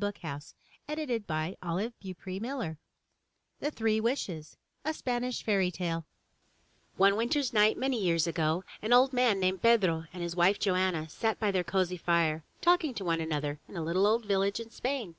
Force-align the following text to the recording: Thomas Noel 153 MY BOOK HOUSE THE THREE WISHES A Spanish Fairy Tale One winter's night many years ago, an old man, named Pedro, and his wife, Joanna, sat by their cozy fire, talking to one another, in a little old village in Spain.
Thomas 0.00 0.54
Noel 0.88 0.96
153 1.26 2.38
MY 2.40 2.48
BOOK 2.48 2.54
HOUSE 2.62 2.76
THE 3.60 3.70
THREE 3.70 4.00
WISHES 4.00 4.56
A 4.82 4.94
Spanish 4.94 5.42
Fairy 5.42 5.70
Tale 5.70 6.06
One 6.96 7.16
winter's 7.16 7.52
night 7.52 7.76
many 7.76 8.02
years 8.02 8.26
ago, 8.26 8.64
an 8.80 8.94
old 8.94 9.12
man, 9.12 9.38
named 9.38 9.60
Pedro, 9.60 10.06
and 10.14 10.22
his 10.22 10.34
wife, 10.34 10.58
Joanna, 10.58 11.06
sat 11.10 11.38
by 11.38 11.50
their 11.50 11.64
cozy 11.64 11.98
fire, 11.98 12.42
talking 12.62 12.94
to 12.94 13.04
one 13.04 13.20
another, 13.20 13.60
in 13.68 13.76
a 13.76 13.84
little 13.84 14.06
old 14.06 14.24
village 14.24 14.58
in 14.58 14.70
Spain. 14.70 15.16